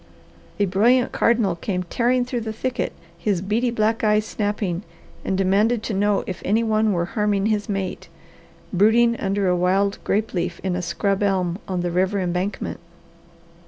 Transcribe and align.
A 0.59 0.65
brilliant 0.65 1.11
cardinal 1.11 1.55
came 1.55 1.83
tearing 1.83 2.25
through 2.25 2.41
the 2.41 2.51
thicket, 2.51 2.91
his 3.19 3.39
beady 3.39 3.69
black 3.69 4.03
eyes 4.03 4.25
snapping, 4.25 4.81
and 5.23 5.37
demanded 5.37 5.83
to 5.83 5.93
know 5.93 6.23
if 6.25 6.41
any 6.43 6.63
one 6.63 6.91
were 6.91 7.05
harming 7.13 7.45
his 7.45 7.69
mate, 7.69 8.07
brooding 8.73 9.15
under 9.19 9.47
a 9.47 9.55
wild 9.55 9.99
grape 10.03 10.33
leaf 10.33 10.59
in 10.63 10.75
a 10.75 10.81
scrub 10.81 11.21
elm 11.21 11.59
on 11.67 11.81
the 11.81 11.91
river 11.91 12.19
embankment. 12.19 12.79